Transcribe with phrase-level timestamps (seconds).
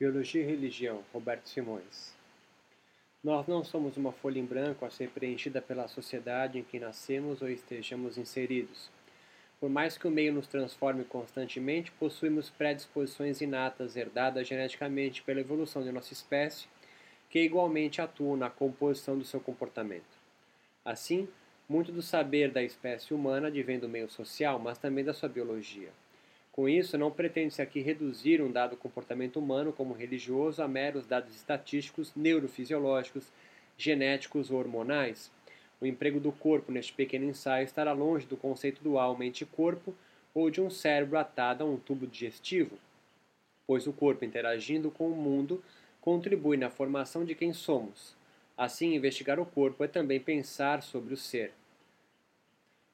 [0.00, 2.14] Biologia e Religião, Roberto Simões.
[3.22, 7.42] Nós não somos uma folha em branco a ser preenchida pela sociedade em que nascemos
[7.42, 8.90] ou estejamos inseridos.
[9.60, 15.82] Por mais que o meio nos transforme constantemente, possuímos predisposições inatas herdadas geneticamente pela evolução
[15.82, 16.66] de nossa espécie,
[17.28, 20.18] que igualmente atuam na composição do seu comportamento.
[20.82, 21.28] Assim,
[21.68, 25.90] muito do saber da espécie humana advém do meio social, mas também da sua biologia.
[26.60, 31.34] Com isso, não pretende-se aqui reduzir um dado comportamento humano como religioso a meros dados
[31.34, 33.32] estatísticos, neurofisiológicos,
[33.78, 35.30] genéticos ou hormonais.
[35.80, 39.94] O emprego do corpo neste pequeno ensaio estará longe do conceito do alma mente-corpo
[40.34, 42.76] ou de um cérebro atado a um tubo digestivo,
[43.66, 45.64] pois o corpo interagindo com o mundo
[45.98, 48.14] contribui na formação de quem somos.
[48.54, 51.54] Assim, investigar o corpo é também pensar sobre o ser.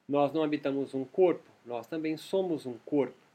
[0.09, 3.26] Nós não habitamos um corpo, nós também somos um corpo.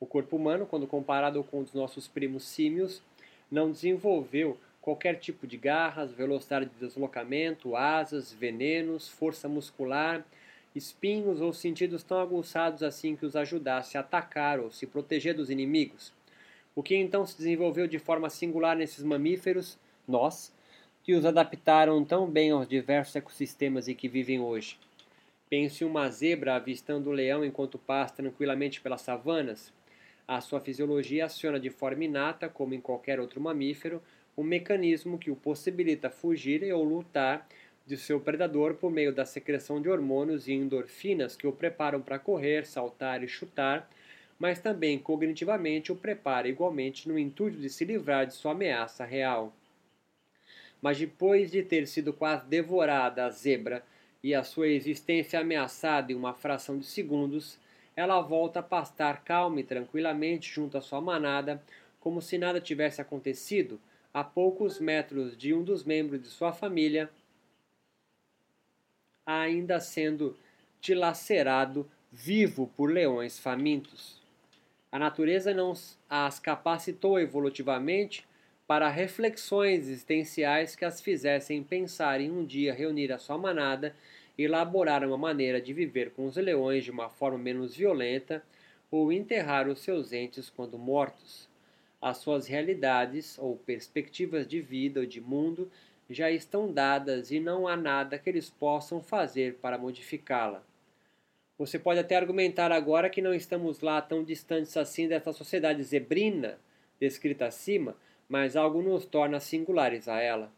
[0.00, 3.02] O corpo humano, quando comparado com os nossos primos símios,
[3.50, 10.24] não desenvolveu qualquer tipo de garras, velocidade de deslocamento, asas, venenos, força muscular,
[10.74, 15.50] espinhos ou sentidos tão aguçados assim que os ajudasse a atacar ou se proteger dos
[15.50, 16.12] inimigos.
[16.74, 19.78] O que então se desenvolveu de forma singular nesses mamíferos,
[20.08, 20.50] nós,
[21.02, 24.78] que os adaptaram tão bem aos diversos ecossistemas em que vivem hoje.
[25.50, 29.72] Pense uma zebra avistando o leão enquanto passa tranquilamente pelas savanas,
[30.30, 34.00] a sua fisiologia aciona de forma inata, como em qualquer outro mamífero,
[34.38, 37.48] um mecanismo que o possibilita fugir ou lutar
[37.84, 42.16] de seu predador por meio da secreção de hormônios e endorfinas que o preparam para
[42.16, 43.90] correr, saltar e chutar,
[44.38, 49.52] mas também cognitivamente o prepara igualmente no intuito de se livrar de sua ameaça real.
[50.80, 53.84] Mas depois de ter sido quase devorada a zebra
[54.22, 57.58] e a sua existência ameaçada em uma fração de segundos,
[57.96, 61.62] ela volta a pastar calma e tranquilamente junto à sua manada,
[61.98, 63.80] como se nada tivesse acontecido,
[64.12, 67.10] a poucos metros de um dos membros de sua família,
[69.24, 70.36] ainda sendo
[70.80, 74.20] dilacerado vivo por leões famintos.
[74.90, 75.72] A natureza não
[76.08, 78.26] as capacitou evolutivamente
[78.66, 83.94] para reflexões existenciais que as fizessem pensar em um dia reunir a sua manada
[84.36, 88.42] elaborar uma maneira de viver com os leões de uma forma menos violenta
[88.90, 91.48] ou enterrar os seus entes quando mortos.
[92.00, 95.70] As suas realidades ou perspectivas de vida ou de mundo
[96.08, 100.64] já estão dadas e não há nada que eles possam fazer para modificá-la.
[101.58, 106.58] Você pode até argumentar agora que não estamos lá tão distantes assim dessa sociedade zebrina
[107.00, 107.96] descrita acima,
[108.28, 110.52] mas algo nos torna singulares a ela.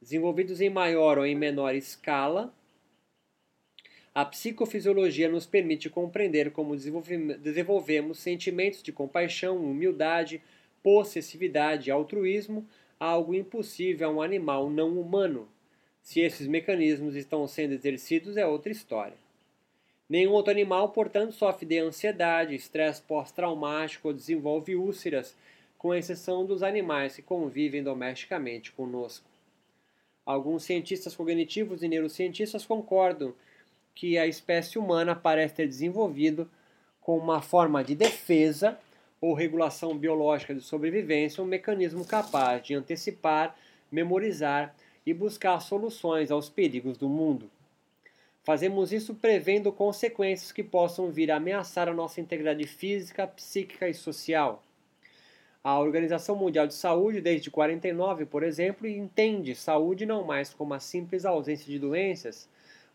[0.00, 2.52] Desenvolvidos em maior ou em menor escala,
[4.14, 10.40] a psicofisiologia nos permite compreender como desenvolvemos sentimentos de compaixão, humildade,
[10.82, 12.64] possessividade e altruísmo,
[13.00, 15.48] algo impossível a um animal não humano.
[16.00, 19.16] Se esses mecanismos estão sendo exercidos, é outra história.
[20.08, 25.34] Nenhum outro animal, portanto, sofre de ansiedade, estresse pós-traumático ou desenvolve úlceras,
[25.76, 29.26] com exceção dos animais que convivem domesticamente conosco.
[30.24, 33.34] Alguns cientistas cognitivos e neurocientistas concordam
[33.94, 36.50] que a espécie humana parece ter desenvolvido
[37.00, 38.78] com uma forma de defesa
[39.20, 43.56] ou regulação biológica de sobrevivência um mecanismo capaz de antecipar,
[43.90, 44.74] memorizar
[45.06, 47.50] e buscar soluções aos perigos do mundo.
[48.42, 53.94] Fazemos isso prevendo consequências que possam vir a ameaçar a nossa integridade física, psíquica e
[53.94, 54.62] social.
[55.62, 60.80] A Organização Mundial de Saúde, desde 49, por exemplo, entende saúde não mais como a
[60.80, 62.46] simples ausência de doenças,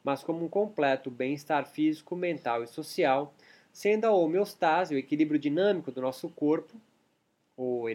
[0.04, 3.34] mas como um completo bem-estar físico, mental e social,
[3.72, 6.76] sendo a homeostase, o equilíbrio dinâmico do nosso corpo,
[7.56, 7.86] o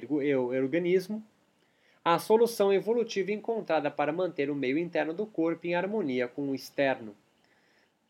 [0.56, 1.24] organismo,
[2.04, 6.54] a solução evolutiva encontrada para manter o meio interno do corpo em harmonia com o
[6.54, 7.16] externo.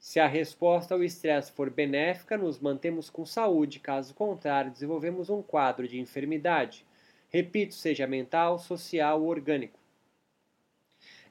[0.01, 5.41] Se a resposta ao estresse for benéfica, nos mantemos com saúde, caso contrário, desenvolvemos um
[5.41, 6.85] quadro de enfermidade.
[7.31, 9.79] Repito, seja mental, social ou orgânico.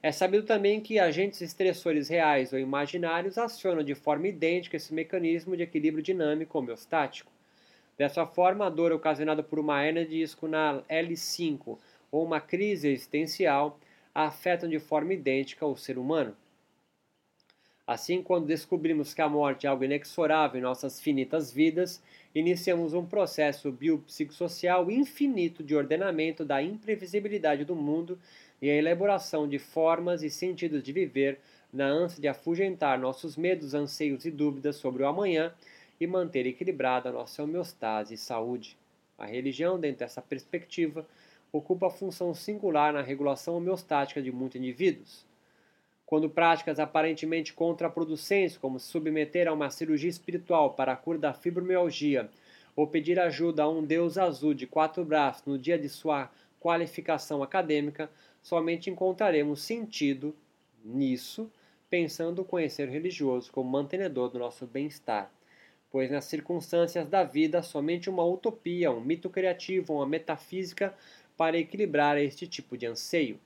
[0.04, 5.56] É sabido também que agentes estressores reais ou imaginários acionam de forma idêntica esse mecanismo
[5.56, 7.32] de equilíbrio dinâmico homeostático.
[7.96, 11.78] Dessa forma, a dor ocasionada por uma hernia de disco na L5
[12.12, 13.80] ou uma crise existencial
[14.14, 16.36] afetam de forma idêntica o ser humano.
[17.86, 22.02] Assim, quando descobrimos que a morte é algo inexorável em nossas finitas vidas,
[22.34, 28.18] iniciamos um processo biopsicossocial infinito de ordenamento da imprevisibilidade do mundo
[28.60, 31.40] e a elaboração de formas e sentidos de viver
[31.72, 35.52] na ânsia de afugentar nossos medos, anseios e dúvidas sobre o amanhã
[36.00, 38.76] e manter equilibrada a nossa homeostase e saúde.
[39.18, 41.06] A religião, dentro dessa perspectiva,
[41.52, 45.24] ocupa função singular na regulação homeostática de muitos indivíduos.
[46.06, 51.32] Quando práticas aparentemente contraproducentes, como se submeter a uma cirurgia espiritual para a cura da
[51.32, 52.28] fibromialgia
[52.76, 56.30] ou pedir ajuda a um deus azul de quatro braços no dia de sua
[56.64, 58.10] qualificação acadêmica,
[58.42, 60.34] somente encontraremos sentido
[60.82, 61.52] nisso,
[61.90, 65.30] pensando o conhecer religioso como mantenedor do nosso bem-estar.
[65.90, 70.94] Pois nas circunstâncias da vida, somente uma utopia, um mito criativo, uma metafísica
[71.36, 73.38] para equilibrar este tipo de anseio.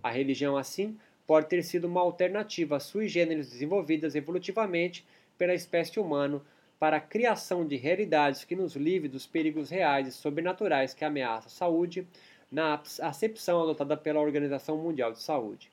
[0.00, 0.96] A religião, assim,
[1.26, 5.04] pode ter sido uma alternativa sui generis desenvolvidas evolutivamente
[5.36, 6.40] pela espécie humana
[6.78, 11.46] para a criação de realidades que nos livre dos perigos reais e sobrenaturais que ameaçam
[11.46, 12.06] a saúde,
[12.54, 15.72] na acepção adotada pela Organização Mundial de Saúde.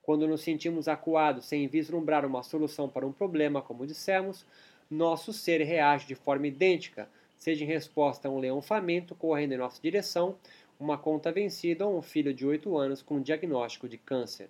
[0.00, 4.46] Quando nos sentimos acuados sem vislumbrar uma solução para um problema, como dissemos,
[4.88, 9.56] nosso ser reage de forma idêntica, seja em resposta a um leão faminto correndo em
[9.56, 10.36] nossa direção,
[10.78, 14.48] uma conta vencida ou um filho de 8 anos com diagnóstico de câncer.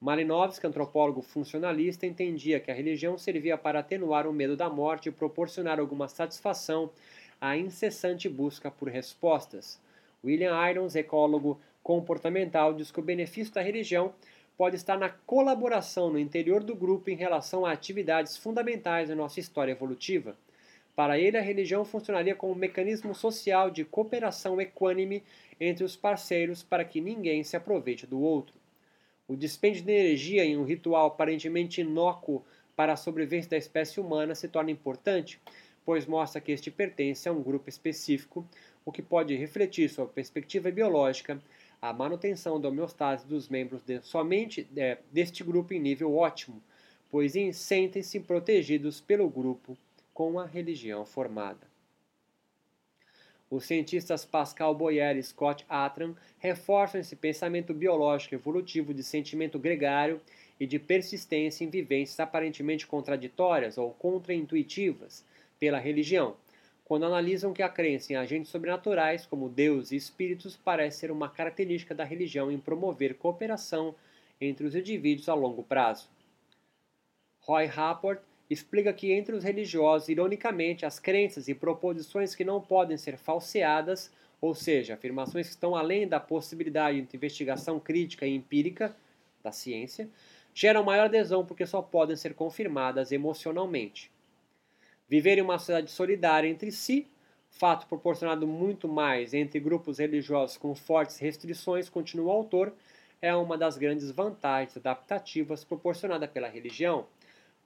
[0.00, 5.12] Malinowski, antropólogo funcionalista, entendia que a religião servia para atenuar o medo da morte e
[5.12, 6.88] proporcionar alguma satisfação
[7.40, 9.84] à incessante busca por respostas.
[10.26, 14.12] William Irons, ecólogo comportamental, diz que o benefício da religião
[14.56, 19.38] pode estar na colaboração no interior do grupo em relação a atividades fundamentais da nossa
[19.38, 20.36] história evolutiva.
[20.96, 25.22] Para ele, a religião funcionaria como um mecanismo social de cooperação equânime
[25.60, 28.56] entre os parceiros para que ninguém se aproveite do outro.
[29.28, 32.44] O dispêndio de energia em um ritual aparentemente inócuo
[32.74, 35.40] para a sobrevivência da espécie humana se torna importante,
[35.84, 38.46] pois mostra que este pertence a um grupo específico,
[38.86, 41.42] o que pode refletir sua perspectiva biológica,
[41.82, 46.62] a manutenção da homeostase dos membros de, somente é, deste grupo em nível ótimo,
[47.10, 49.76] pois sentem-se protegidos pelo grupo
[50.14, 51.66] com a religião formada.
[53.50, 60.20] Os cientistas Pascal Boyer e Scott Atran reforçam esse pensamento biológico evolutivo de sentimento gregário
[60.58, 65.24] e de persistência em vivências aparentemente contraditórias ou contraintuitivas
[65.58, 66.36] pela religião,
[66.86, 71.28] quando analisam que a crença em agentes sobrenaturais, como Deus e espíritos, parece ser uma
[71.28, 73.92] característica da religião em promover cooperação
[74.40, 76.08] entre os indivíduos a longo prazo.
[77.40, 82.96] Roy Rapport explica que entre os religiosos, ironicamente, as crenças e proposições que não podem
[82.96, 88.94] ser falseadas, ou seja, afirmações que estão além da possibilidade de investigação crítica e empírica
[89.42, 90.08] da ciência,
[90.54, 94.08] geram maior adesão porque só podem ser confirmadas emocionalmente.
[95.08, 97.08] Viver em uma sociedade solidária entre si,
[97.48, 102.74] fato proporcionado muito mais entre grupos religiosos com fortes restrições, continua o autor,
[103.22, 107.06] é uma das grandes vantagens adaptativas proporcionada pela religião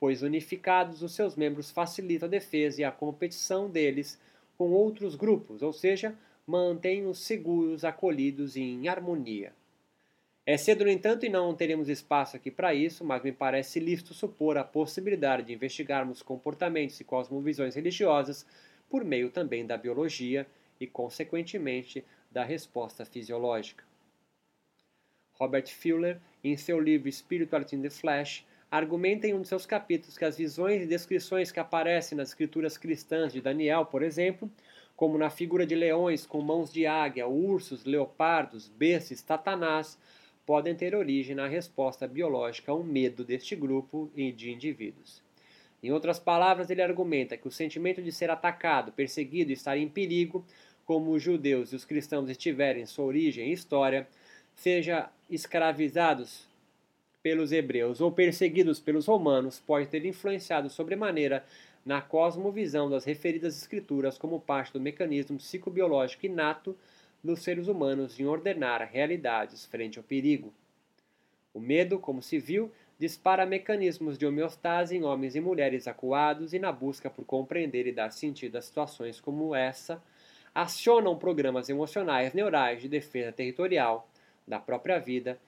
[0.00, 4.18] pois unificados os seus membros facilitam a defesa e a competição deles
[4.56, 6.16] com outros grupos, ou seja,
[6.46, 9.52] mantêm-os seguros, acolhidos e em harmonia.
[10.50, 14.12] É cedo, no entanto, e não teremos espaço aqui para isso, mas me parece lícito
[14.12, 18.44] supor a possibilidade de investigarmos comportamentos e cosmovisões religiosas
[18.88, 20.44] por meio também da biologia
[20.80, 23.84] e, consequentemente, da resposta fisiológica.
[25.34, 30.18] Robert Fuller, em seu livro Spirituality in the Flesh, argumenta em um de seus capítulos
[30.18, 34.50] que as visões e descrições que aparecem nas escrituras cristãs de Daniel, por exemplo,
[34.96, 39.96] como na figura de leões com mãos de águia, ursos, leopardos, bestas, tatanás,
[40.50, 45.22] podem ter origem na resposta biológica a um medo deste grupo e de indivíduos.
[45.80, 49.88] Em outras palavras, ele argumenta que o sentimento de ser atacado, perseguido e estar em
[49.88, 50.44] perigo,
[50.84, 54.08] como os judeus e os cristãos estiverem sua origem e história,
[54.56, 56.48] seja escravizados
[57.22, 61.44] pelos hebreus ou perseguidos pelos romanos pode ter influenciado sobremaneira
[61.86, 66.76] na cosmovisão das referidas escrituras como parte do mecanismo psicobiológico inato
[67.22, 70.52] dos seres humanos em ordenar realidades frente ao perigo.
[71.52, 76.58] O medo, como se viu, dispara mecanismos de homeostase em homens e mulheres acuados e
[76.58, 80.02] na busca por compreender e dar sentido a situações como essa,
[80.54, 84.08] acionam programas emocionais neurais de defesa territorial
[84.46, 85.40] da própria vida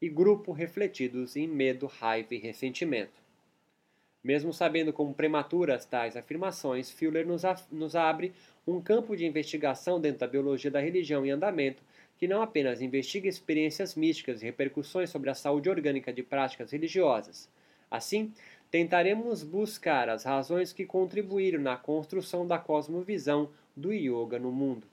[0.00, 3.23] e grupo refletidos em medo, raiva e ressentimento.
[4.24, 8.32] Mesmo sabendo como prematuras tais afirmações, Fuller nos, nos abre
[8.66, 11.82] um campo de investigação dentro da biologia da religião em andamento
[12.16, 17.50] que não apenas investiga experiências místicas e repercussões sobre a saúde orgânica de práticas religiosas.
[17.90, 18.32] Assim,
[18.70, 24.86] tentaremos buscar as razões que contribuíram na construção da cosmovisão do yoga no mundo.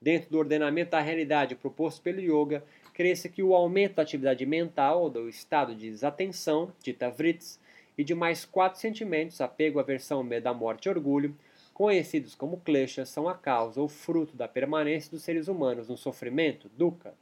[0.00, 5.02] Dentro do ordenamento da realidade proposto pelo yoga, cresce que o aumento da atividade mental,
[5.02, 7.60] ou do estado de desatenção, dita vrits,
[7.96, 11.36] e de mais quatro sentimentos, apego, aversão, medo da morte e orgulho,
[11.74, 16.70] conhecidos como kleshas, são a causa ou fruto da permanência dos seres humanos no sofrimento,
[16.76, 17.14] dukkha,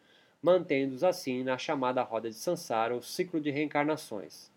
[0.43, 4.51] mantendo-os assim na chamada roda de Sansara, ou ciclo de reencarnações.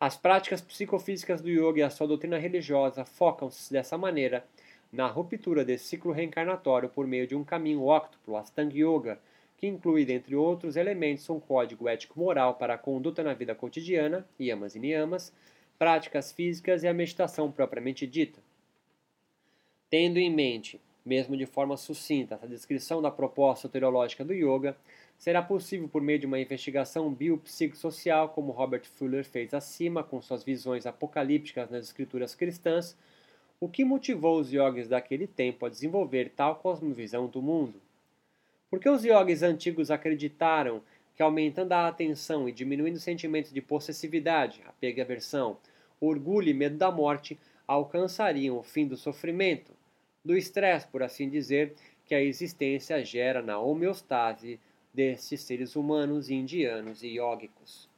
[0.00, 4.44] As práticas psicofísicas do yoga e a sua doutrina religiosa focam-se dessa maneira
[4.92, 9.20] na ruptura desse ciclo reencarnatório por meio de um caminho óctuplo, Astanga Yoga,
[9.58, 14.76] que inclui, dentre outros elementos, um código ético-moral para a conduta na vida cotidiana, yamas
[14.76, 15.32] e niyamas,
[15.76, 18.40] práticas físicas e a meditação propriamente dita.
[19.90, 24.76] Tendo em mente, mesmo de forma sucinta, essa descrição da proposta teológica do yoga,
[25.18, 30.44] será possível por meio de uma investigação biopsicossocial, como Robert Fuller fez acima com suas
[30.44, 32.96] visões apocalípticas nas escrituras cristãs,
[33.58, 37.80] o que motivou os yogis daquele tempo a desenvolver tal cosmovisão do mundo.
[38.70, 40.82] Porque os yogis antigos acreditaram
[41.14, 45.56] que aumentando a atenção e diminuindo os sentimentos de possessividade, apego e aversão,
[46.00, 49.72] orgulho e medo da morte, alcançariam o fim do sofrimento,
[50.24, 54.60] do estresse, por assim dizer, que a existência gera na homeostase
[54.94, 57.88] destes seres humanos indianos e yógicos.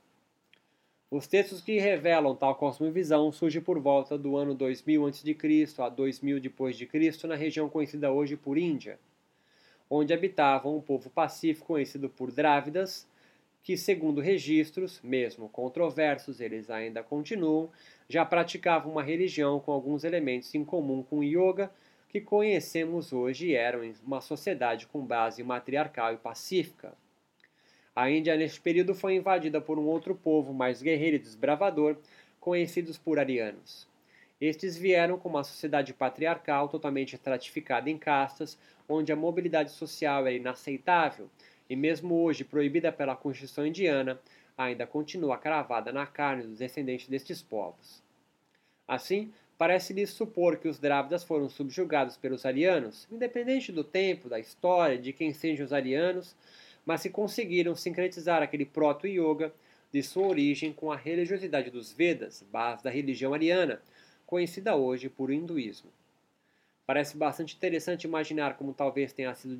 [1.11, 5.83] Os textos que revelam tal cosmovisão surgem por volta do ano 2000 a.C.
[5.83, 8.99] a 2000 depois de Cristo na região conhecida hoje por Índia,
[9.91, 13.09] onde habitava um povo pacífico conhecido por Drávidas,
[13.63, 17.69] que, segundo registros, mesmo controversos, eles ainda continuam,
[18.09, 21.71] já praticavam uma religião com alguns elementos em comum com o yoga
[22.09, 26.93] que conhecemos hoje e eram uma sociedade com base matriarcal e pacífica.
[27.95, 31.97] A Índia, neste período, foi invadida por um outro povo mais guerreiro e desbravador,
[32.41, 33.87] conhecidos por arianos.
[34.41, 38.59] Estes vieram com uma sociedade patriarcal totalmente estratificada em castas,
[38.91, 41.29] onde a mobilidade social era inaceitável
[41.69, 44.21] e, mesmo hoje proibida pela Constituição indiana,
[44.57, 48.03] ainda continua cravada na carne dos descendentes destes povos.
[48.87, 54.99] Assim, parece-lhe supor que os Drávidas foram subjugados pelos arianos, independente do tempo, da história,
[54.99, 56.35] de quem sejam os arianos,
[56.85, 59.53] mas se conseguiram sincretizar aquele proto-yoga
[59.93, 63.81] de sua origem com a religiosidade dos Vedas, base da religião ariana,
[64.27, 65.91] conhecida hoje por hinduísmo.
[66.91, 69.57] Parece bastante interessante imaginar como talvez tenha sido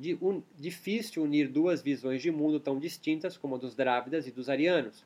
[0.57, 5.05] difícil unir duas visões de mundo tão distintas como a dos Drávidas e dos arianos.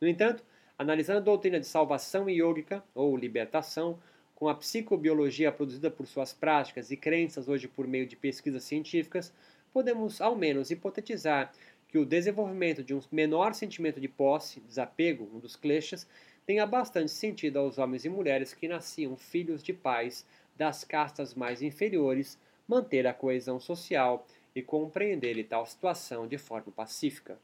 [0.00, 0.44] No entanto,
[0.78, 3.98] analisando a doutrina de salvação yógica, ou libertação,
[4.36, 9.34] com a psicobiologia produzida por suas práticas e crenças hoje por meio de pesquisas científicas,
[9.72, 11.50] podemos ao menos hipotetizar
[11.88, 16.06] que o desenvolvimento de um menor sentimento de posse, desapego, um dos kleshas,
[16.46, 20.24] tenha bastante sentido aos homens e mulheres que nasciam filhos de pais
[20.56, 27.38] das castas mais inferiores manter a coesão social e compreender tal situação de forma pacífica.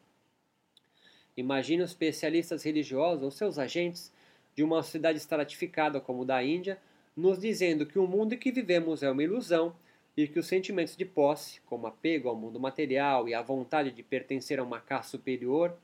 [1.36, 4.12] Imagine os especialistas religiosos ou seus agentes
[4.54, 6.78] de uma sociedade estratificada como o da Índia,
[7.16, 9.74] nos dizendo que o mundo em que vivemos é uma ilusão
[10.16, 14.02] e que os sentimentos de posse, como apego ao mundo material e a vontade de
[14.02, 15.76] pertencer a uma classe superior,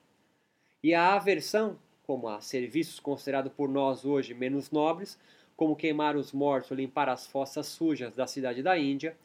[0.83, 5.19] e a aversão, como a serviços considerados por nós hoje menos nobres,
[5.59, 9.17] como queimar os mortos ou limpar as fossas sujas da cidade da Índia,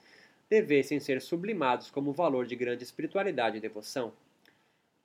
[0.49, 4.11] devessem ser sublimados como valor de grande espiritualidade e devoção.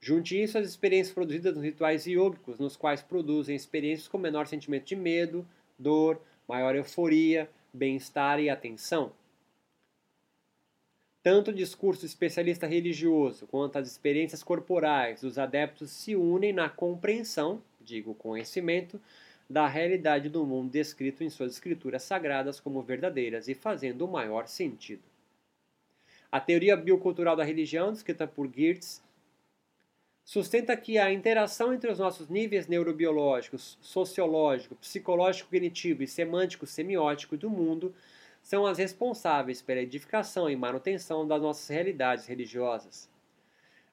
[0.01, 4.87] Junte isso às experiências produzidas nos rituais iógicos, nos quais produzem experiências com menor sentimento
[4.87, 5.47] de medo,
[5.79, 6.19] dor,
[6.49, 9.13] maior euforia, bem-estar e atenção.
[11.23, 17.63] Tanto o discurso especialista religioso quanto as experiências corporais dos adeptos se unem na compreensão,
[17.83, 18.99] digo conhecimento,
[19.49, 24.47] da realidade do mundo descrito em suas escrituras sagradas como verdadeiras e fazendo o maior
[24.47, 25.03] sentido.
[26.31, 29.03] A teoria biocultural da religião, descrita por Geertz,
[30.23, 37.35] sustenta que a interação entre os nossos níveis neurobiológicos, sociológico, psicológico, cognitivo e semântico semiótico
[37.35, 37.95] do mundo
[38.43, 43.09] são as responsáveis pela edificação e manutenção das nossas realidades religiosas.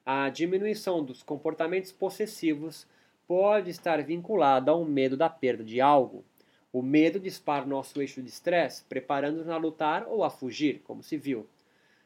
[0.04, 2.86] A diminuição dos comportamentos possessivos
[3.26, 6.24] pode estar vinculada ao medo da perda de algo.
[6.72, 11.16] O medo dispara nosso eixo de estresse, preparando-nos a lutar ou a fugir, como se
[11.16, 11.46] viu.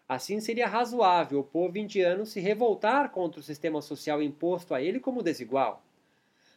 [0.09, 4.99] Assim, seria razoável o povo indiano se revoltar contra o sistema social imposto a ele
[4.99, 5.83] como desigual.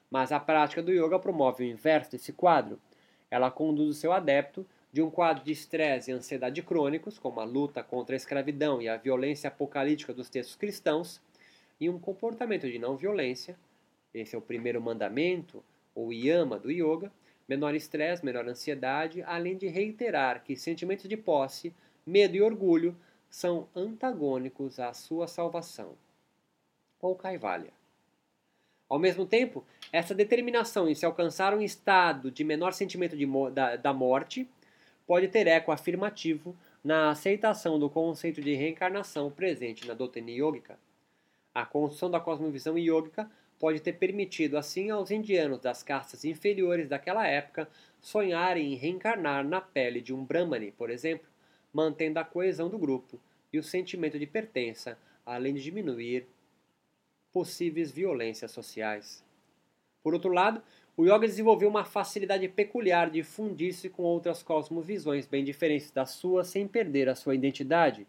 [0.09, 2.79] Mas a prática do yoga promove o inverso desse quadro.
[3.29, 7.43] Ela conduz o seu adepto de um quadro de estresse e ansiedade crônicos, como a
[7.43, 11.19] luta contra a escravidão e a violência apocalíptica dos textos cristãos,
[11.79, 13.57] e um comportamento de não violência,
[14.13, 15.63] esse é o primeiro mandamento,
[15.95, 17.11] ou yama do yoga,
[17.47, 21.73] menor estresse, menor ansiedade, além de reiterar que sentimentos de posse,
[22.05, 22.95] medo e orgulho
[23.29, 25.95] são antagônicos à sua salvação.
[27.01, 27.71] Ou Kaivalya.
[28.87, 33.75] Ao mesmo tempo, essa determinação em se alcançar um estado de menor sentimento de, da,
[33.75, 34.47] da morte
[35.07, 40.77] pode ter eco afirmativo na aceitação do conceito de reencarnação presente na doutrina yógica.
[41.55, 43.29] A construção da cosmovisão yógica
[43.63, 47.65] pode ter permitido assim aos indianos das castas inferiores daquela época
[48.01, 51.29] sonharem em reencarnar na pele de um Brahmani, por exemplo,
[51.71, 53.17] mantendo a coesão do grupo
[53.53, 56.27] e o sentimento de pertença, além de diminuir
[57.31, 59.23] possíveis violências sociais.
[60.03, 60.61] Por outro lado,
[60.97, 66.43] o yoga desenvolveu uma facilidade peculiar de fundir-se com outras cosmovisões bem diferentes da sua
[66.43, 68.05] sem perder a sua identidade,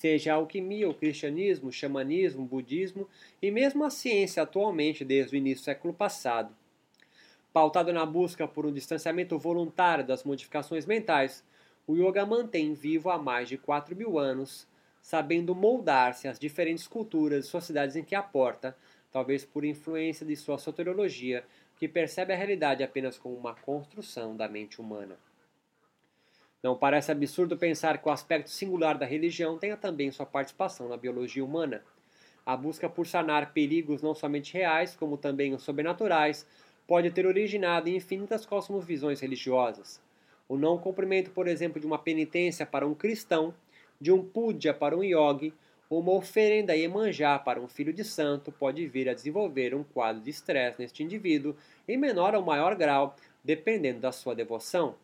[0.00, 3.06] seja a alquimia, o cristianismo, o xamanismo, o budismo
[3.42, 6.56] e mesmo a ciência atualmente desde o início do século passado.
[7.52, 11.44] Pautado na busca por um distanciamento voluntário das modificações mentais,
[11.86, 14.66] o yoga mantém vivo há mais de 4 mil anos,
[15.02, 18.74] sabendo moldar-se às diferentes culturas e sociedades em que aporta,
[19.12, 21.44] talvez por influência de sua soteriologia,
[21.76, 25.18] que percebe a realidade apenas como uma construção da mente humana.
[26.62, 30.96] Não parece absurdo pensar que o aspecto singular da religião tenha também sua participação na
[30.96, 31.82] biologia humana.
[32.44, 36.46] A busca por sanar perigos não somente reais, como também os sobrenaturais,
[36.86, 40.02] pode ter originado em infinitas cosmovisões religiosas.
[40.48, 43.54] O não cumprimento, por exemplo, de uma penitência para um cristão,
[44.00, 45.54] de um puja para um yogi,
[45.88, 50.22] ou uma oferenda Iemanjá para um filho de santo pode vir a desenvolver um quadro
[50.22, 51.56] de estresse neste indivíduo
[51.88, 54.94] em menor ou maior grau, dependendo da sua devoção.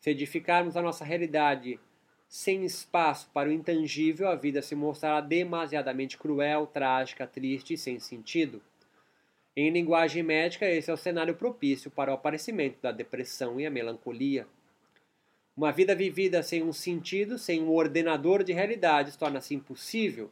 [0.00, 1.80] Se edificarmos a nossa realidade
[2.28, 7.98] sem espaço para o intangível, a vida se mostrará demasiadamente cruel, trágica, triste e sem
[7.98, 8.60] sentido.
[9.56, 13.70] Em linguagem médica, esse é o cenário propício para o aparecimento da depressão e a
[13.70, 14.46] melancolia.
[15.56, 20.30] Uma vida vivida sem um sentido, sem um ordenador de realidades, torna-se impossível,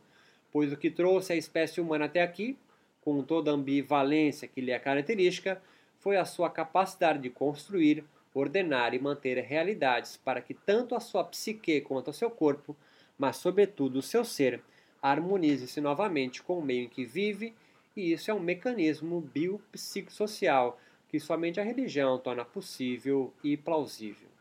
[0.52, 2.58] pois o que trouxe a espécie humana até aqui,
[3.00, 5.60] com toda a ambivalência que lhe é característica,
[5.98, 8.04] foi a sua capacidade de construir,
[8.34, 12.76] ordenar e manter realidades para que tanto a sua psique quanto o seu corpo,
[13.16, 14.60] mas sobretudo o seu ser,
[15.00, 17.54] harmonize-se novamente com o meio em que vive
[17.96, 24.33] e isso é um mecanismo biopsicossocial que somente a religião torna possível e plausível.